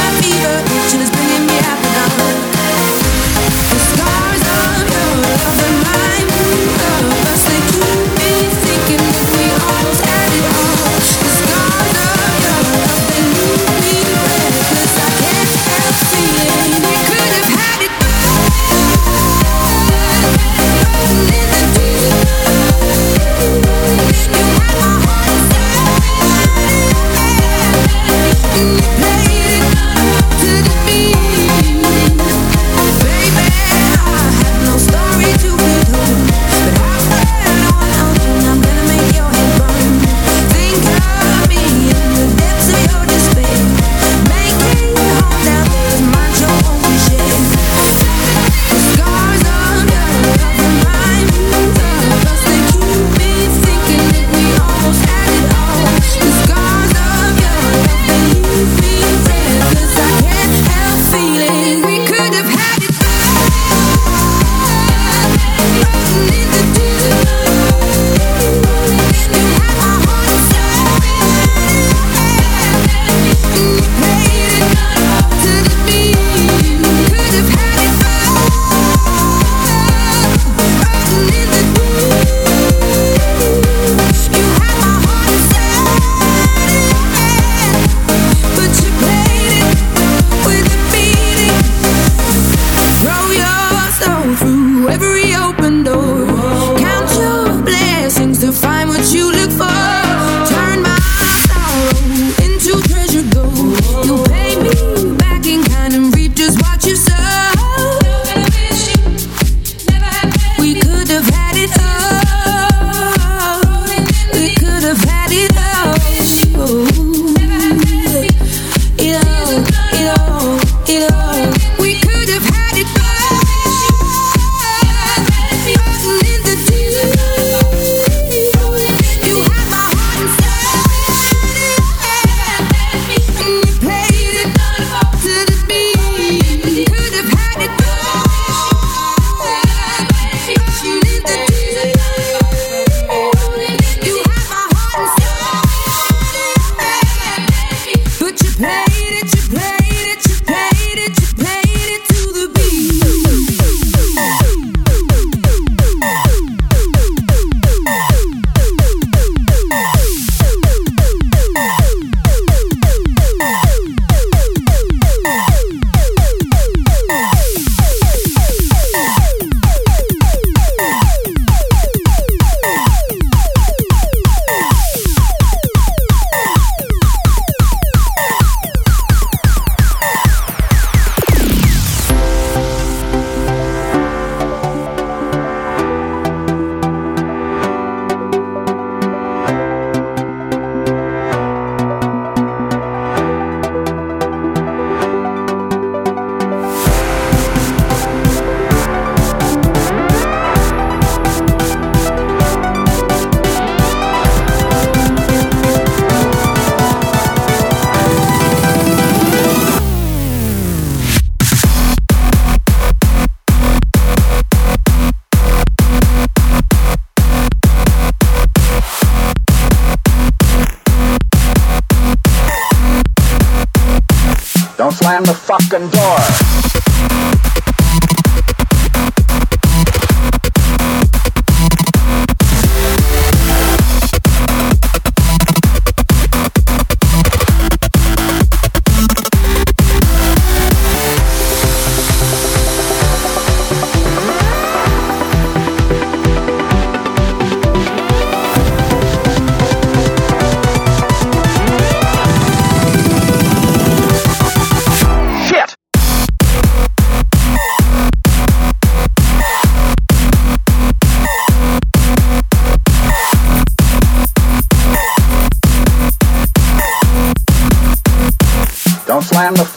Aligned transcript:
my 0.00 0.20
fever. 0.22 0.59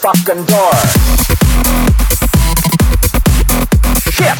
Fucking 0.04 0.44
door. 0.44 0.74
Shit! 4.12 4.36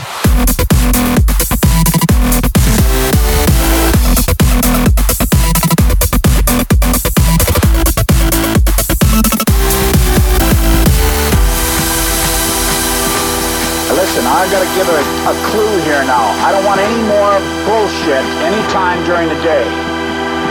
Listen, 13.88 14.26
I've 14.26 14.50
gotta 14.52 14.68
give 14.74 14.86
a, 14.86 15.00
a 15.24 15.34
clue 15.48 15.80
here 15.84 16.04
now. 16.04 16.28
I 16.44 16.52
don't 16.52 16.66
want 16.66 16.82
any 16.82 17.00
more 17.08 17.40
bullshit 17.64 18.22
anytime 18.44 19.02
during 19.06 19.30
the 19.30 19.42
day 19.42 19.64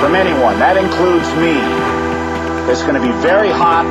from 0.01 0.15
anyone. 0.15 0.58
That 0.58 0.75
includes 0.75 1.29
me. 1.36 1.62
It's 2.72 2.82
gonna 2.82 3.00
be 3.00 3.12
very 3.22 3.51
hot 3.51 3.86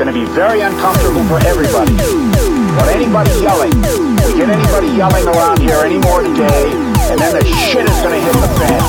going 0.00 0.14
to 0.14 0.18
be 0.18 0.32
very 0.32 0.62
uncomfortable 0.62 1.22
for 1.24 1.36
everybody. 1.46 1.92
But 1.92 2.88
anybody 2.88 3.30
yelling, 3.42 3.68
we 4.24 4.32
get 4.32 4.48
anybody 4.48 4.86
yelling 4.96 5.28
around 5.28 5.60
here 5.60 5.76
anymore 5.84 6.22
today, 6.22 6.72
and 7.12 7.20
then 7.20 7.34
the 7.36 7.44
shit 7.44 7.84
is 7.84 8.00
going 8.00 8.16
to 8.16 8.24
hit 8.24 8.32
the 8.32 8.48
fan. 8.56 8.80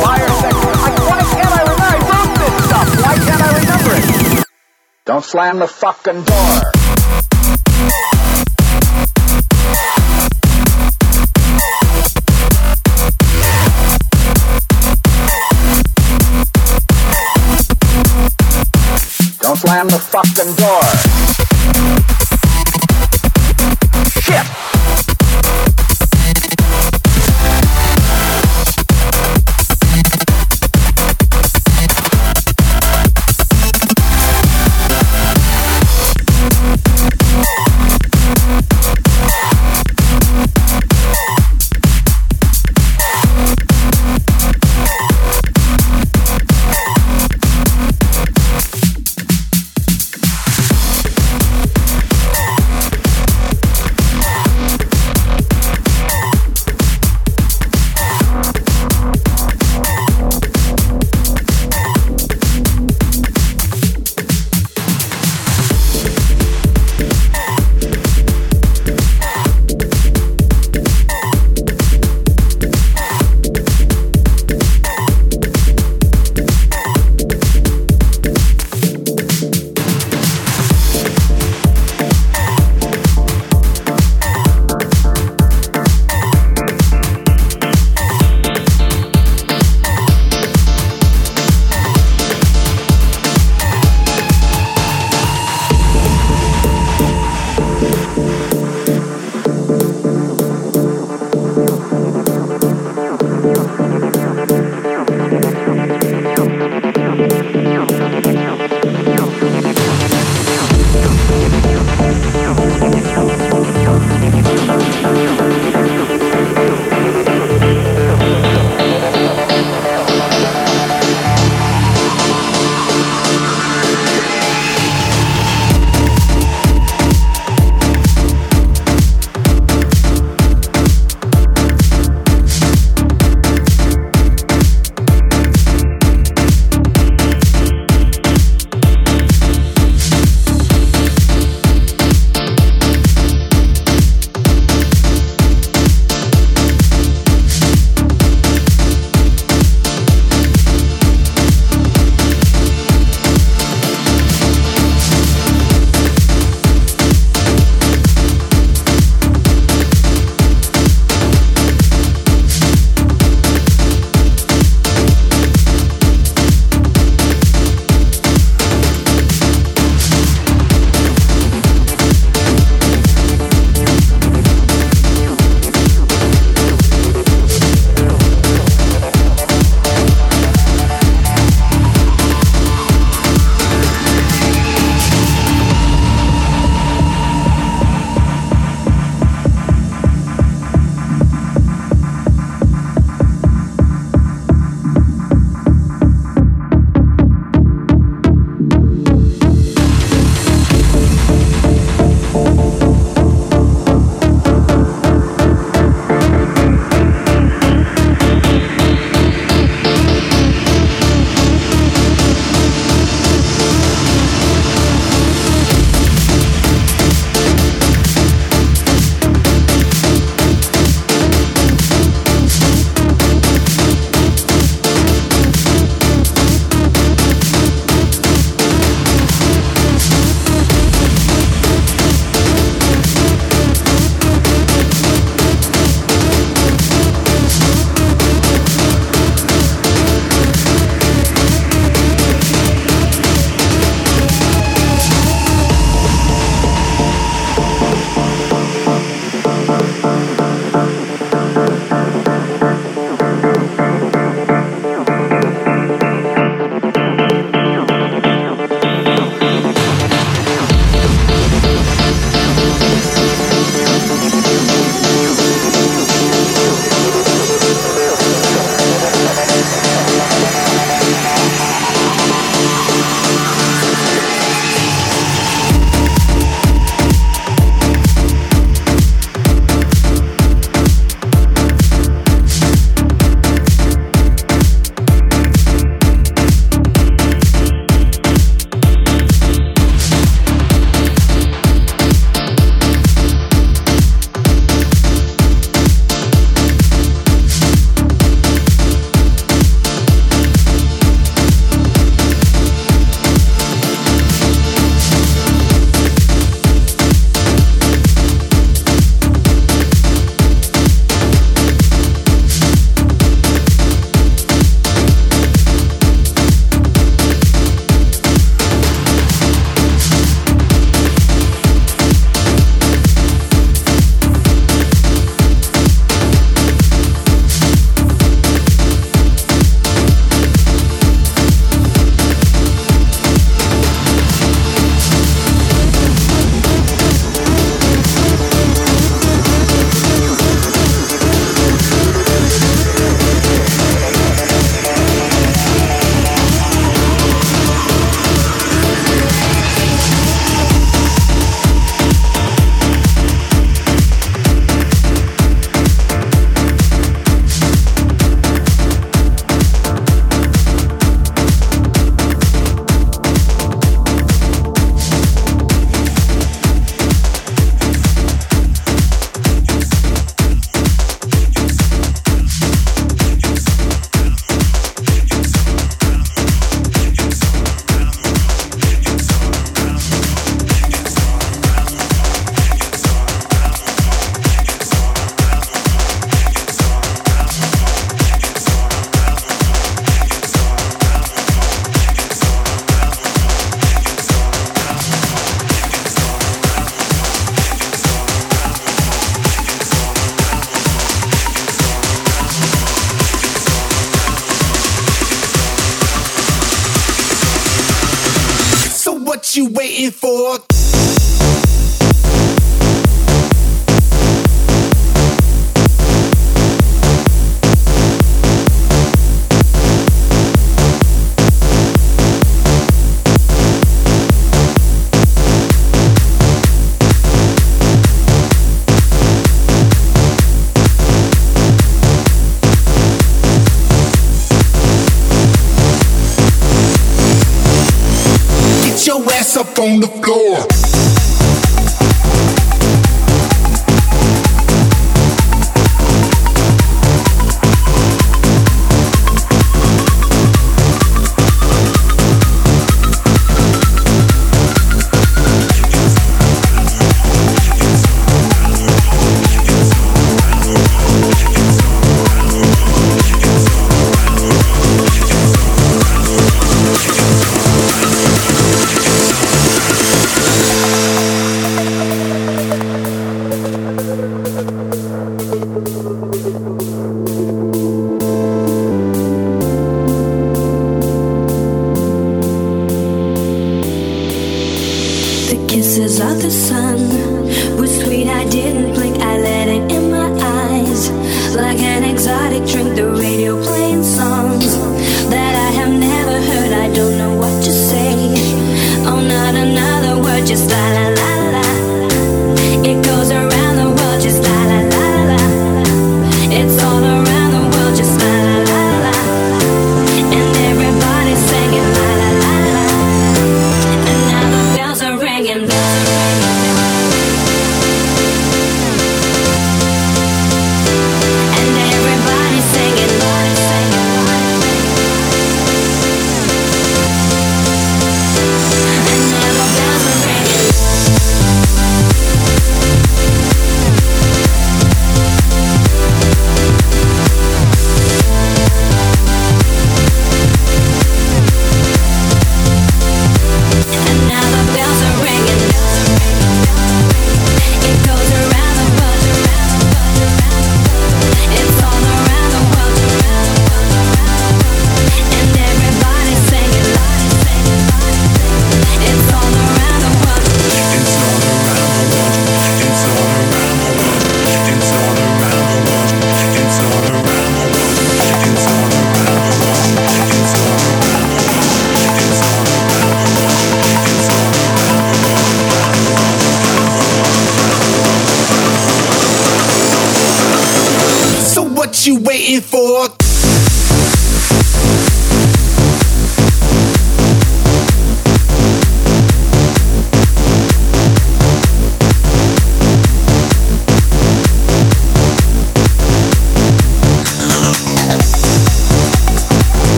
Fire 0.00 0.28
sector, 0.40 0.72
like, 0.80 0.96
why 1.04 1.20
can't 1.28 1.52
I 1.52 1.60
remember? 1.60 1.84
I 1.84 1.98
wrote 2.08 2.32
this 2.40 2.54
stuff. 2.64 2.88
Why 3.04 3.14
can't 3.26 3.42
I 3.42 3.50
remember 3.60 4.40
it? 4.40 4.46
Don't 5.04 5.22
slam 5.22 5.58
the 5.58 5.68
fucking 5.68 6.22
door. 6.24 6.75
Slam 20.36 21.05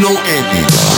no 0.00 0.10
ending. 0.10 0.95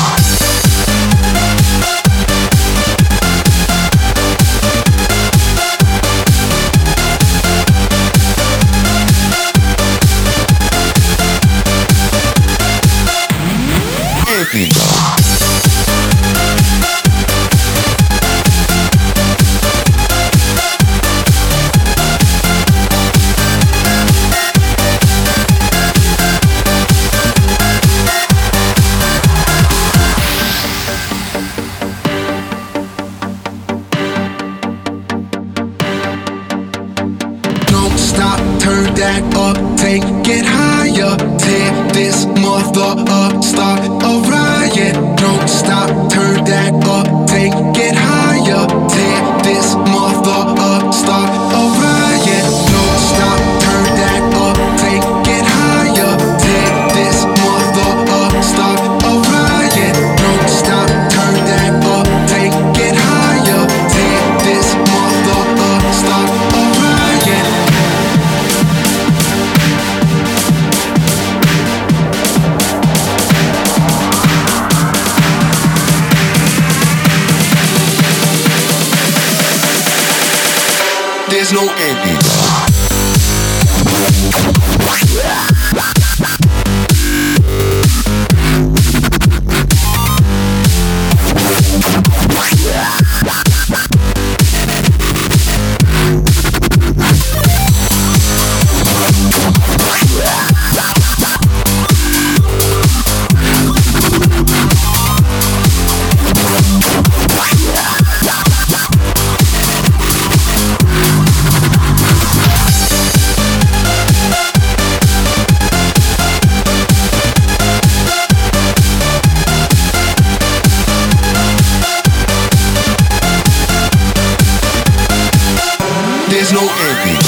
There's 126.31 126.53
no 126.53 126.61
ending. 126.61 127.28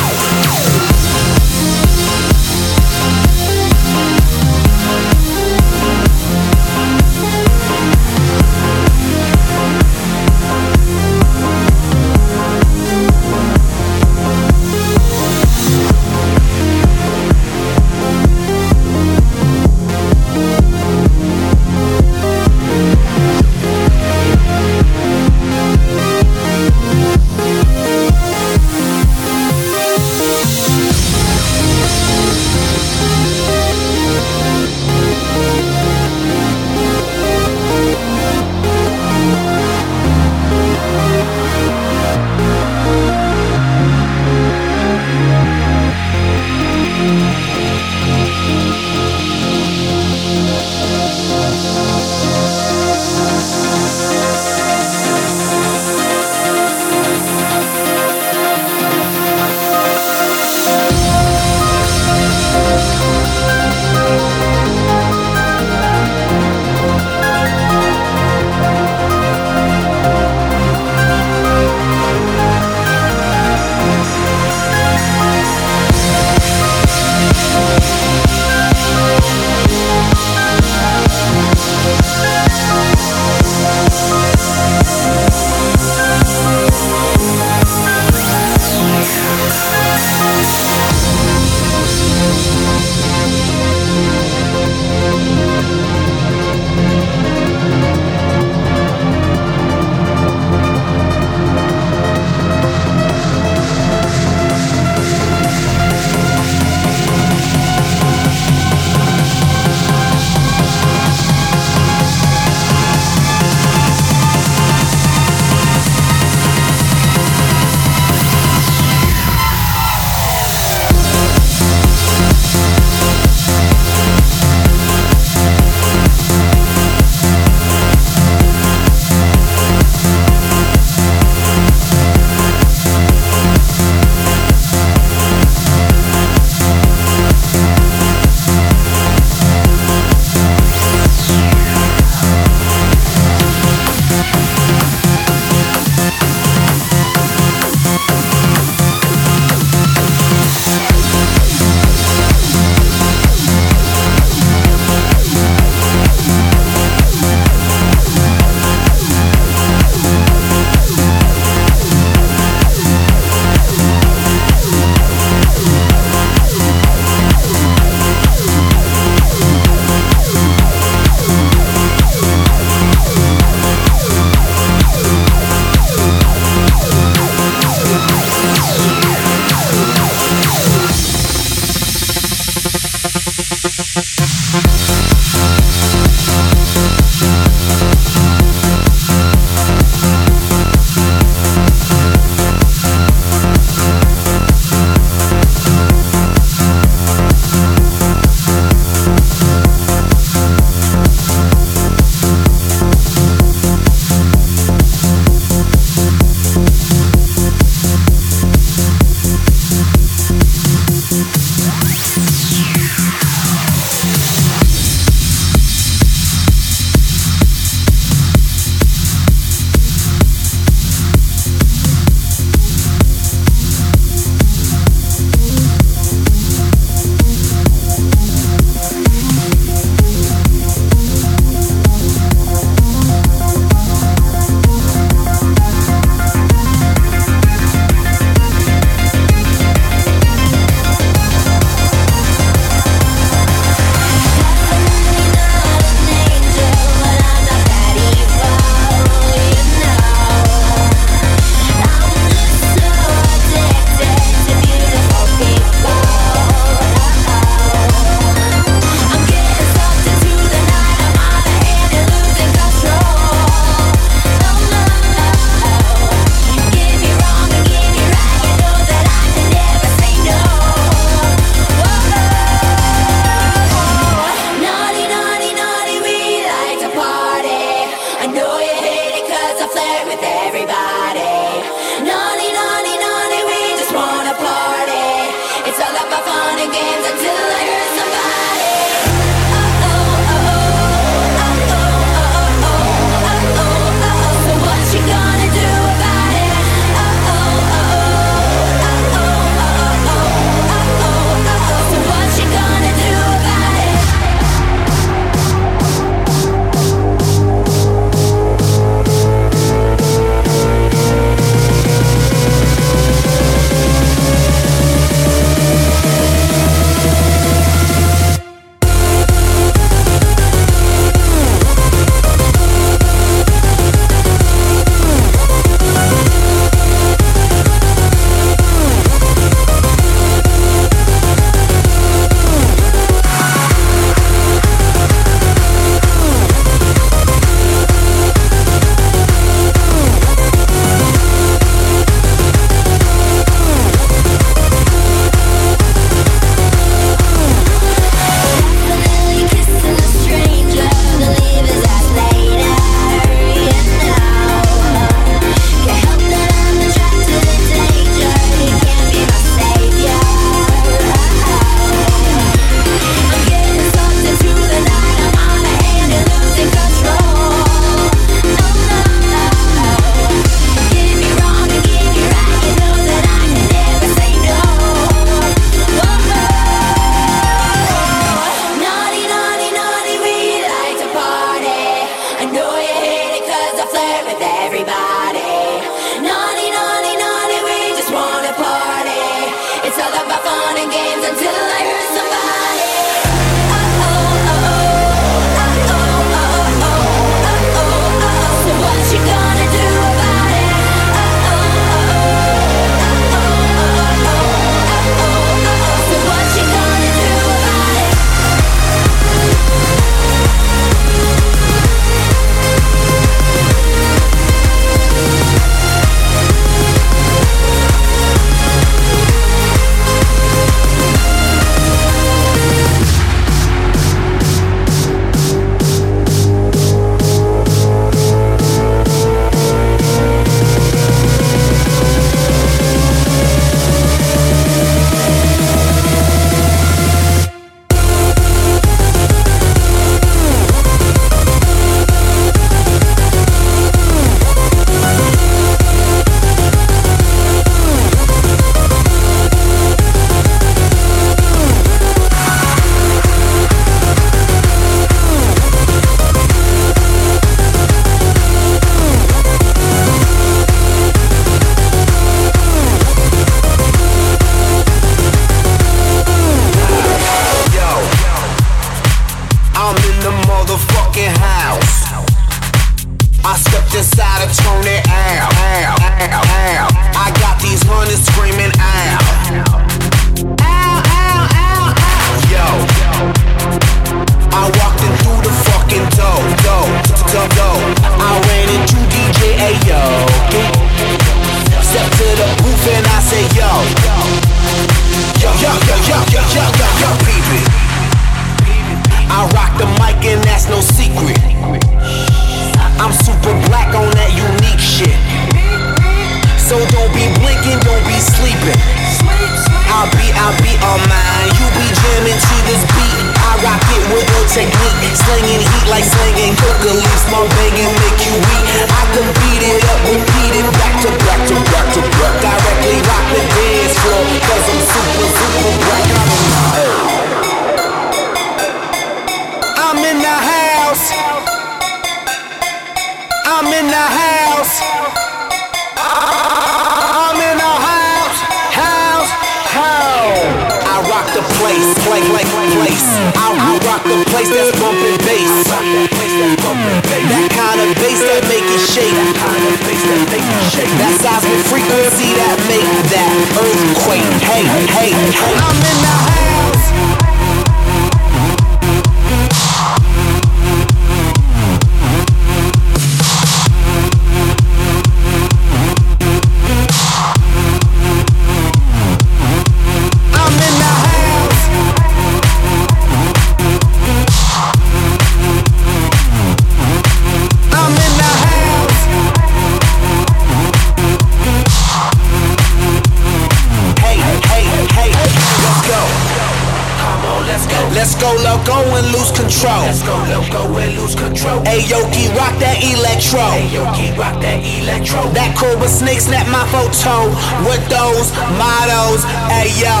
Aoki 591.71 592.27
rock 592.35 592.51
that 592.59 592.83
electro. 592.83 593.39
Aoki 593.39 594.11
rock 594.19 594.35
that 594.43 594.59
electro. 594.59 595.23
That 595.31 595.55
Cobrasnake 595.55 596.19
snap 596.19 596.43
my 596.51 596.67
photo 596.67 597.31
with 597.63 597.79
those 597.87 598.27
mottos. 598.59 599.23
Ayo. 599.47 600.00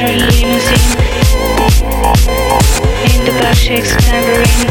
in 0.00 0.18
the 3.24 3.30
back 3.40 3.54
shakes, 3.54 3.94
clambering 3.96 4.69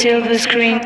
silver 0.00 0.38
screen. 0.38 0.80